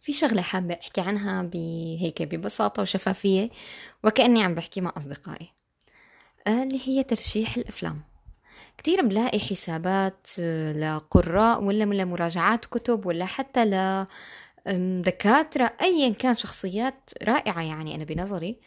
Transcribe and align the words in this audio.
في 0.00 0.12
شغلة 0.12 0.42
حابة 0.42 0.74
أحكي 0.74 1.00
عنها 1.00 1.42
بهيك 1.42 2.22
ببساطة 2.22 2.82
وشفافية 2.82 3.50
وكأني 4.04 4.42
عم 4.42 4.54
بحكي 4.54 4.80
مع 4.80 4.92
أصدقائي. 4.96 5.48
آه، 6.46 6.62
اللي 6.62 6.80
هي 6.84 7.02
ترشيح 7.02 7.56
الأفلام. 7.56 8.02
كتير 8.78 9.06
بلاقي 9.06 9.38
حسابات 9.38 10.26
آه، 10.38 10.72
لقراء 10.72 11.62
ولا 11.62 11.84
لمراجعات 11.84 12.64
كتب 12.64 13.06
ولا 13.06 13.24
حتى 13.24 13.64
لدكاترة 14.66 15.72
أيا 15.82 16.12
كان 16.12 16.34
شخصيات 16.34 17.10
رائعة 17.22 17.62
يعني 17.62 17.94
أنا 17.94 18.04
بنظري. 18.04 18.60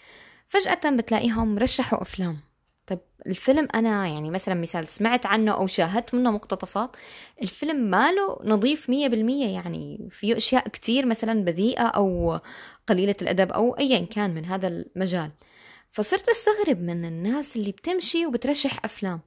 فجأة 0.47 0.89
بتلاقيهم 0.89 1.57
رشحوا 1.59 2.01
أفلام. 2.01 2.39
طيب 2.87 2.99
الفيلم 3.27 3.67
أنا 3.75 4.07
يعني 4.07 4.31
مثلا 4.31 4.55
مثال 4.55 4.87
سمعت 4.87 5.25
عنه 5.25 5.51
أو 5.51 5.67
شاهدت 5.67 6.15
منه 6.15 6.31
مقتطفات 6.31 6.95
الفيلم 7.41 7.75
ماله 7.75 8.39
نظيف 8.43 8.89
مية 8.89 9.07
بالمية 9.07 9.47
يعني 9.53 10.07
فيه 10.11 10.37
أشياء 10.37 10.67
كتير 10.67 11.05
مثلا 11.05 11.43
بذيئة 11.43 11.83
أو 11.87 12.39
قليلة 12.87 13.15
الأدب 13.21 13.51
أو 13.51 13.77
أيا 13.77 14.05
كان 14.05 14.35
من 14.35 14.45
هذا 14.45 14.67
المجال. 14.67 15.31
فصرت 15.91 16.29
أستغرب 16.29 16.81
من 16.81 17.05
الناس 17.05 17.55
اللي 17.55 17.71
بتمشي 17.71 18.25
وبترشح 18.25 18.85
أفلام. 18.85 19.21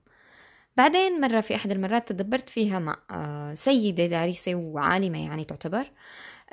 بعدين 0.77 1.21
مرة 1.21 1.41
في 1.41 1.55
أحد 1.55 1.71
المرات 1.71 2.09
تدبرت 2.09 2.51
فيها 2.51 2.79
مع 2.79 2.97
آه، 3.11 3.55
سيدة 3.55 4.07
دارسة 4.07 4.55
وعالمة 4.55 5.25
يعني 5.25 5.45
تعتبر. 5.45 5.91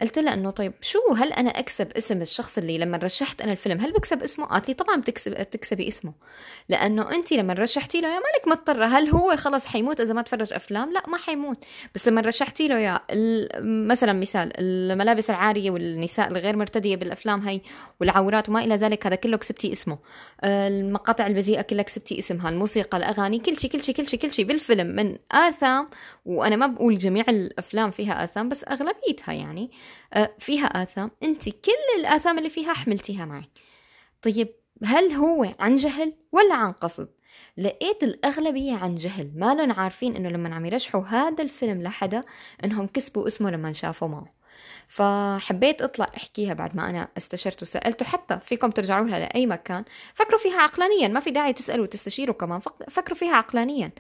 قلت 0.02 0.20
لها 0.20 0.34
إنه 0.34 0.50
طيب 0.50 0.74
شو 0.82 1.00
هل 1.18 1.34
أنا 1.34 1.50
أكسب 1.50 1.92
اسم 1.98 2.22
الشخص 2.22 2.58
اللي 2.58 2.78
لما 2.78 2.98
رشحت 2.98 3.42
أنا 3.42 3.52
الفيلم 3.52 3.80
هل 3.80 3.92
بكسب 3.92 4.24
اسمه؟ 4.24 4.46
قالت 4.46 4.68
لي 4.68 4.74
طبعا 4.74 5.02
بتكسب 5.02 5.34
تكسبي 5.34 5.88
اسمه. 5.88 6.14
لأنه 6.70 7.12
انت 7.12 7.34
لما 7.34 7.54
رشحتي 7.54 8.02
له 8.02 8.08
يا 8.08 8.20
مالك 8.20 8.48
مضطرة 8.48 8.86
هل 8.86 9.10
هو 9.10 9.36
خلص 9.36 9.66
حيموت 9.66 10.02
إذا 10.02 10.14
ما 10.14 10.22
تفرج 10.22 10.54
أفلام؟ 10.54 10.94
لا 10.94 11.04
ما 11.08 11.18
حيموت. 11.18 11.64
بس 11.96 12.08
لما 12.08 12.22
رشحتي 12.22 12.68
له 12.68 12.80
يا 12.80 13.00
مثلا 13.62 14.14
مثال 14.14 14.52
الملابس 14.60 15.30
العارية 15.30 15.72
والنساء 15.72 16.28
الغير 16.28 16.56
مرتدية 16.56 16.96
بالأفلام 16.96 17.42
هي 17.42 17.62
والعورات 18.00 18.50
وما 18.50 18.64
إلى 18.64 18.76
ذلك 18.76 19.08
هذا 19.08 19.16
كله 19.16 19.38
كسبتي 19.38 19.74
اسمه. 19.74 19.98
المقاطع 20.44 21.28
البذيئة 21.28 21.62
كلها 21.62 21.84
كسبتي 21.84 22.20
اسمها 22.20 22.50
الموسيقى 22.50 22.98
الأغاني 22.98 23.40
كل 23.40 23.58
شيء 23.58 23.72
كل 23.72 23.84
شيء 23.84 23.96
كل 23.96 24.08
شيء 24.08 24.20
كل 24.20 24.34
شيء. 24.34 24.46
بالفيلم 24.46 24.88
من 24.88 25.18
آثام 25.32 25.90
وأنا 26.26 26.56
ما 26.56 26.68
بقول 26.68 26.98
جميع 26.98 27.26
الأفلام 27.30 27.92
فيها 27.92 28.24
آثام 28.24 28.50
بس 28.50 28.64
أغلبيتها 28.64 29.34
يعني 29.34 29.72
فيها 30.40 30.66
آثام. 30.66 31.12
أنت 31.24 31.50
كل 31.50 32.00
الآثام 32.00 32.38
اللي 32.38 32.50
فيها 32.50 32.74
حملتيها 32.74 33.26
معي. 33.26 33.50
طيب 34.22 34.56
هل 34.84 35.12
هو 35.12 35.56
عن 35.60 35.76
جهل 35.76 36.14
ولا 36.32 36.56
عن 36.56 36.72
قصد؟ 36.72 37.10
لقيت 37.58 38.04
الأغلبية 38.04 38.76
عن 38.76 38.96
جهل. 38.96 39.32
ما 39.36 39.54
لهم 39.54 39.72
عارفين 39.72 40.16
إنه 40.16 40.30
لما 40.30 40.56
عم 40.56 40.66
يرشحوا 40.66 41.02
هذا 41.02 41.44
الفيلم 41.44 41.82
لحدا 41.82 42.22
إنهم 42.64 42.88
كسبوا 42.88 43.28
اسمه 43.28 43.52
لما 43.52 43.72
شافوا 43.72 44.08
معه. 44.08 44.43
فحبيت 44.88 45.82
اطلع 45.82 46.08
احكيها 46.18 46.54
بعد 46.54 46.76
ما 46.76 46.90
أنا 46.90 47.08
استشرت 47.18 47.62
وسالت 47.62 48.04
حتى 48.04 48.40
فيكم 48.40 48.72
ترجعوا 48.72 49.08
لها 49.08 49.20
لأي 49.20 49.46
مكان. 49.46 49.84
فكروا 50.14 50.40
فيها 50.40 50.62
عقلانيا 50.62 51.08
ما 51.08 51.20
في 51.20 51.32
داعي 51.32 51.54
تسألوا 51.54 51.84
وتستشيروا 51.84 52.36
كمان. 52.36 52.62
فكروا 52.90 53.18
فيها 53.18 53.36
عقلانيا. 53.36 53.92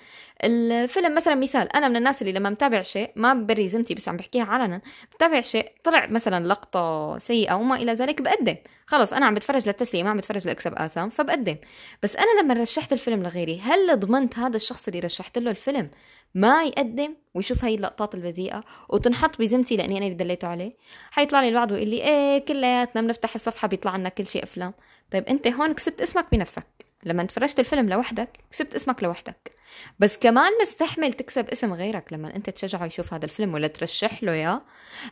الفيلم 0.44 1.16
مثلا 1.16 1.36
مثال 1.36 1.75
أنا 1.75 1.88
من 1.88 1.95
الناس 1.95 2.22
اللي 2.22 2.33
لما 2.33 2.50
متابع 2.50 2.81
شيء 2.81 3.11
ما 3.16 3.33
بري 3.33 3.67
زمتي 3.67 3.94
بس 3.94 4.09
عم 4.09 4.17
بحكيها 4.17 4.44
علنا 4.44 4.81
بتابع 5.16 5.42
شيء 5.42 5.72
طلع 5.83 6.05
مثلا 6.05 6.47
لقطة 6.47 7.17
سيئة 7.17 7.53
وما 7.53 7.75
إلى 7.75 7.94
ذلك 7.94 8.22
بقدم. 8.22 8.55
خلص 8.86 9.14
أنا 9.14 9.25
عم 9.25 9.33
بتفرج 9.33 9.67
للتسليه 9.67 10.03
ما 10.03 10.09
عم 10.09 10.17
بتفرج 10.17 10.48
لأكسب 10.48 10.73
آثام 10.73 11.09
فبقدم. 11.09 11.55
بس 12.03 12.16
أنا 12.16 12.42
لما 12.42 12.53
رشحت 12.53 12.94
الفيلم 12.94 13.23
لغيري 13.23 13.59
هل 13.59 14.00
ضمنت 14.00 14.39
هذا 14.39 14.55
الشخص 14.55 14.88
اللي 14.88 15.00
رشحت 15.00 15.38
له 15.38 15.52
الفيلم؟ 15.52 15.89
ما 16.36 16.64
يقدم 16.64 17.16
ويشوف 17.34 17.64
هاي 17.66 17.76
اللقطات 17.76 18.16
البذيئة 18.16 18.64
وتنحط 18.89 19.39
بذمتي 19.39 19.76
لأني 19.76 19.98
أنا 19.98 20.06
اللي 20.06 20.17
دليته 20.17 20.48
عليه. 20.48 20.78
حيطلع 21.12 21.42
لي 21.42 21.50
البعض 21.50 21.72
ويقول 21.72 21.88
لي 21.88 22.03
إيه 22.03 22.45
كلياتنا 22.45 23.02
بنفتح 23.02 23.34
الصفحة 23.36 23.67
بيطلع 23.67 23.95
لنا 23.95 24.09
كل 24.09 24.28
شيء 24.28 24.44
أفلام. 24.44 24.73
طيب 25.11 25.26
أنت 25.28 25.48
هون 25.48 25.73
كسبت 25.73 26.02
اسمك 26.02 26.26
بنفسك. 26.31 26.67
لما 27.04 27.23
تفرجت 27.23 27.59
الفيلم 27.59 27.89
لوحدك 27.89 28.30
كسبت 28.52 28.76
اسمك 28.76 29.04
لوحدك. 29.04 29.52
بس 29.99 30.17
كمان 30.17 30.52
مستحمل 30.61 31.14
تكسب 31.14 31.49
اسم 31.49 31.73
غيرك 31.73 32.14
لما 32.14 32.36
أنت 32.36 32.50
تشجعه 32.50 32.86
يشوف 32.86 33.14
هذا 33.14 33.26
الفيلم 33.26 33.54
ولا 33.54 33.67
ترشح 33.67 34.23
له 34.23 34.32
اياه 34.32 34.61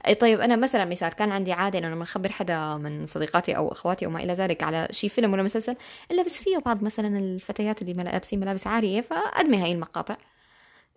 اي 0.07 0.15
طيب 0.15 0.39
أنا 0.41 0.55
مثلا 0.55 0.85
مثال 0.85 1.09
كان 1.09 1.31
عندي 1.31 1.51
عادة 1.53 1.79
إنه 1.79 1.89
لما 1.89 2.03
اخبر 2.03 2.31
حدا 2.31 2.77
من 2.77 3.05
صديقاتي 3.05 3.57
أو 3.57 3.71
أخواتي 3.71 4.05
أو 4.05 4.11
ما 4.11 4.23
إلى 4.23 4.33
ذلك 4.33 4.63
على 4.63 4.87
شيء 4.91 5.09
فيلم 5.09 5.33
ولا 5.33 5.43
مسلسل 5.43 5.75
إلا 6.11 6.23
بس 6.23 6.41
فيه 6.41 6.57
بعض 6.57 6.83
مثلا 6.83 7.19
الفتيات 7.19 7.81
اللي 7.81 7.93
لابسين 7.93 8.39
ملابس 8.39 8.67
عارية 8.67 9.01
فأدمي 9.01 9.57
هاي 9.57 9.71
المقاطع. 9.71 10.15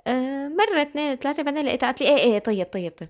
آه، 0.07 0.49
مرة 0.49 0.83
اثنين 0.83 1.17
ثلاثة 1.17 1.43
بعدين 1.43 1.65
لقيتها 1.65 1.87
قالت 1.87 2.01
لي 2.01 2.09
إيه 2.09 2.17
إيه 2.17 2.39
طيب 2.39 2.67
طيب 2.73 2.93
طيب. 2.93 3.09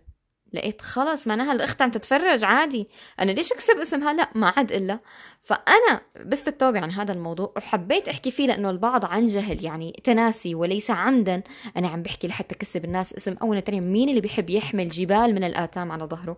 لقيت 0.52 0.82
خلص 0.82 1.26
معناها 1.26 1.52
الأخت 1.52 1.82
عم 1.82 1.90
تتفرج 1.90 2.44
عادي. 2.44 2.88
أنا 3.20 3.32
ليش 3.32 3.52
أكسب 3.52 3.78
اسمها؟ 3.78 4.12
لا 4.12 4.28
ما 4.34 4.52
عاد 4.56 4.72
إلا. 4.72 4.98
فأنا 5.42 6.00
بست 6.24 6.48
التوبه 6.48 6.80
عن 6.80 6.90
هذا 6.90 7.12
الموضوع 7.12 7.52
وحبيت 7.56 8.08
أحكي 8.08 8.30
فيه 8.30 8.46
لأنه 8.46 8.70
البعض 8.70 9.04
عن 9.04 9.26
جهل 9.26 9.64
يعني 9.64 10.00
تناسي 10.04 10.54
وليس 10.54 10.90
عمدا. 10.90 11.42
أنا 11.76 11.88
عم 11.88 12.02
بحكي 12.02 12.28
لحتى 12.28 12.54
كسب 12.54 12.84
الناس 12.84 13.14
اسم 13.14 13.36
اولا 13.42 13.62
مين 13.68 14.08
اللي 14.08 14.20
بيحب 14.20 14.50
يحمل 14.50 14.88
جبال 14.88 15.34
من 15.34 15.44
الآثام 15.44 15.92
على 15.92 16.04
ظهره؟ 16.04 16.36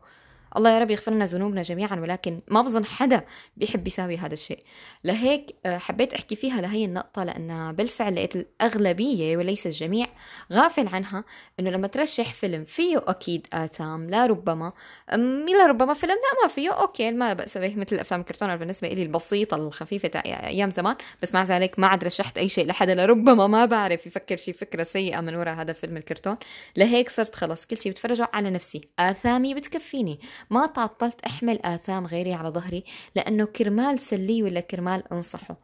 الله 0.56 0.70
يا 0.70 0.78
رب 0.78 0.90
يغفر 0.90 1.12
لنا 1.12 1.24
ذنوبنا 1.24 1.62
جميعا 1.62 2.00
ولكن 2.00 2.40
ما 2.48 2.62
بظن 2.62 2.84
حدا 2.84 3.24
بيحب 3.56 3.86
يساوي 3.86 4.16
هذا 4.16 4.34
الشيء. 4.34 4.58
لهيك 5.04 5.54
آه، 5.66 5.78
حبيت 5.78 6.14
أحكي 6.14 6.36
فيها 6.36 6.60
لهي 6.60 6.84
النقطة 6.84 7.24
لأن 7.24 7.72
بالفعل 7.72 8.14
لقيت 8.14 8.36
الأغلبية 8.36 9.36
وليس 9.36 9.66
الجميع 9.66 10.06
غافل 10.52 10.88
عنها 10.88 11.24
إنه 11.60 11.70
لما 11.70 11.86
ترشح 11.86 12.32
فيلم 12.32 12.64
فيه 12.64 13.04
أكيد 13.06 13.46
آثام 13.52 14.10
لا 14.10 14.26
ربما 14.26 14.72
لا 15.46 15.66
ربما 15.66 15.94
فيلم 15.94 16.14
لا 16.14 16.42
ما 16.42 16.48
فيه 16.48 16.70
أوكي 16.70 17.10
ما 17.10 17.32
بأس 17.32 17.58
به 17.58 17.74
مثل 17.76 17.96
أفلام 17.96 18.20
الكرتون 18.20 18.56
بالنسبة 18.56 18.88
لي 18.88 19.02
البسيطة 19.02 19.54
الخفيفة 19.54 20.10
أيام 20.26 20.70
زمان 20.70 20.96
بس 21.22 21.34
مع 21.34 21.42
ذلك 21.44 21.78
ما 21.78 21.86
عاد 21.86 22.04
رشحت 22.04 22.38
أي 22.38 22.48
شيء 22.48 22.66
لحدا 22.66 22.94
لربما 22.94 23.46
ما 23.46 23.64
بعرف 23.64 24.06
يفكر 24.06 24.36
شي 24.36 24.52
فكرة 24.52 24.82
سيئة 24.82 25.20
من 25.20 25.34
وراء 25.34 25.54
هذا 25.54 25.72
فيلم 25.72 25.96
الكرتون. 25.96 26.36
لهيك 26.76 27.10
صرت 27.10 27.34
خلص 27.34 27.66
كل 27.66 27.76
شيء 27.76 27.92
بتفرجه 27.92 28.28
على 28.32 28.50
نفسي 28.50 28.80
آثامي 28.98 29.54
بتكفيني. 29.54 30.20
ما 30.50 30.66
تعطلت 30.66 31.20
أحمل 31.20 31.58
آثام 31.64 32.06
غيري 32.06 32.34
على 32.34 32.48
ظهري 32.48 32.84
لأنه 33.14 33.44
كرمال 33.44 33.98
سلي 33.98 34.42
ولا 34.42 34.60
كرمال 34.60 35.12
أنصحه. 35.12 35.56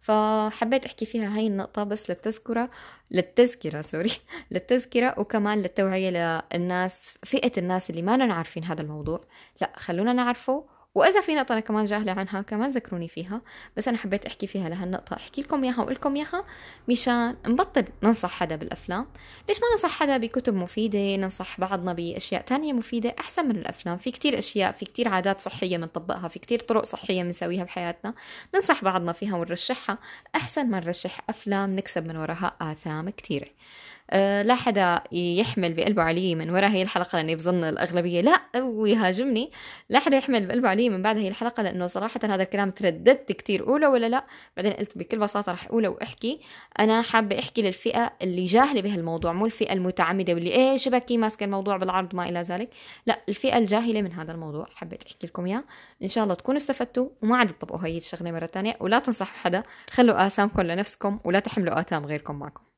فحبيت 0.00 0.86
أحكي 0.86 1.06
فيها 1.06 1.36
هاي 1.36 1.46
النقطة 1.46 1.84
بس 1.84 2.10
للتذكرة 2.10 2.70
للتذكرة 3.10 3.80
سوري 3.80 4.12
للتذكرة 4.50 5.14
وكمان 5.18 5.58
للتوعية 5.58 6.42
للناس 6.54 7.18
فئة 7.22 7.52
الناس 7.58 7.90
اللي 7.90 8.02
ما 8.02 8.34
عارفين 8.34 8.64
هذا 8.64 8.82
الموضوع. 8.82 9.20
لا 9.60 9.72
خلونا 9.76 10.12
نعرفه 10.12 10.64
وإذا 10.94 11.20
في 11.20 11.34
نقطة 11.34 11.52
أنا 11.52 11.60
كمان 11.60 11.84
جاهلة 11.84 12.12
عنها 12.12 12.42
كمان 12.42 12.70
ذكروني 12.70 13.08
فيها 13.08 13.40
بس 13.76 13.88
أنا 13.88 13.96
حبيت 13.96 14.26
أحكي 14.26 14.46
فيها 14.46 14.68
لهالنقطه 14.68 15.16
أحكي 15.16 15.40
لكم 15.40 15.64
إياها 15.64 15.78
وأقول 15.78 15.94
لكم 15.94 16.16
إياها 16.16 16.44
مشان 16.88 17.36
نبطل 17.46 17.84
ننصح 18.02 18.30
حدا 18.30 18.56
بالأفلام. 18.56 19.06
ليش 19.48 19.58
ما 19.58 19.64
ننصح 19.72 19.90
حدا 19.98 20.16
بكتب 20.16 20.54
مفيدة؟ 20.54 21.16
ننصح 21.16 21.60
بعضنا 21.60 21.92
بأشياء 21.92 22.42
تانية 22.42 22.72
مفيدة 22.72 23.14
أحسن 23.20 23.48
من 23.48 23.56
الأفلام. 23.56 23.96
في 23.96 24.10
كتير 24.10 24.38
أشياء 24.38 24.72
في 24.72 24.84
كتير 24.84 25.08
عادات 25.08 25.40
صحية 25.40 25.76
بنطبقها 25.76 26.28
في 26.28 26.38
كتير 26.38 26.60
طرق 26.60 26.84
صحية 26.84 27.22
بنسويها 27.22 27.64
بحياتنا. 27.64 28.14
ننصح 28.54 28.84
بعضنا 28.84 29.12
فيها 29.12 29.36
ونرشحها. 29.36 29.98
أحسن 30.34 30.70
ما 30.70 30.80
نرشح 30.80 31.20
أفلام 31.28 31.76
نكسب 31.76 32.06
من 32.06 32.16
وراها 32.16 32.56
آثام 32.60 33.10
كتيرة. 33.10 33.46
أه 33.46 34.03
لا 34.12 34.54
حدا 34.54 35.00
يحمل 35.12 35.74
بقلبه 35.74 36.02
علي 36.02 36.34
من 36.34 36.50
وراء 36.50 36.70
هي 36.70 36.82
الحلقة 36.82 37.16
لأني 37.16 37.36
بظن 37.36 37.64
الأغلبية 37.64 38.20
لا 38.20 38.62
ويهاجمني 38.62 39.52
لا 39.88 39.98
حدا 39.98 40.16
يحمل 40.16 40.46
بقلبه 40.46 40.68
علي 40.68 40.88
من 40.88 41.02
بعد 41.02 41.18
هي 41.18 41.28
الحلقة 41.28 41.62
لأنه 41.62 41.86
صراحة 41.86 42.20
هذا 42.24 42.42
الكلام 42.42 42.70
ترددت 42.70 43.32
كتير 43.32 43.68
أولى 43.68 43.86
ولا 43.86 44.06
لا؟ 44.08 44.24
بعدين 44.56 44.72
قلت 44.72 44.98
بكل 44.98 45.18
بساطة 45.18 45.52
رح 45.52 45.68
أولى 45.68 45.88
وأحكي. 45.88 46.40
أنا 46.80 47.02
حابة 47.02 47.38
أحكي 47.38 47.62
للفئة 47.62 48.12
اللي 48.22 48.44
جاهلة 48.44 48.80
بهالموضوع 48.80 49.32
مو 49.32 49.46
الفئة 49.46 49.72
المتعمدة 49.72 50.34
واللي 50.34 50.50
إيه 50.50 50.76
شبكي 50.76 51.16
ماسكة 51.18 51.44
الموضوع 51.44 51.76
بالعرض 51.76 52.14
ما 52.14 52.28
إلى 52.28 52.42
ذلك. 52.42 52.70
لا 53.06 53.20
الفئة 53.28 53.58
الجاهلة 53.58 54.02
من 54.02 54.12
هذا 54.12 54.32
الموضوع 54.32 54.66
حبيت 54.74 55.04
أحكي 55.04 55.26
لكم 55.26 55.46
إياه. 55.46 55.64
إن 56.02 56.08
شاء 56.08 56.24
الله 56.24 56.34
تكونوا 56.34 56.60
استفدتوا 56.60 57.08
وما 57.22 57.36
عاد 57.36 57.48
تطبقوا 57.48 57.86
هي 57.86 57.96
الشغلة 57.96 58.32
مرة 58.32 58.46
تانية. 58.46 58.76
ولا 58.80 58.98
تنصحوا 58.98 59.38
حدا 59.38 59.62
خلوا 59.90 60.26
آثامكم 60.26 60.62
لنفسكم 60.62 61.20
ولا 61.24 61.38
تحملوا 61.38 61.80
آثام 61.80 62.06
غيركم 62.06 62.38
معكم. 62.38 62.73